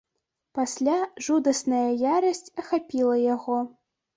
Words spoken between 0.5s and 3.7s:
Пасля жудасная ярасць ахапіла яго.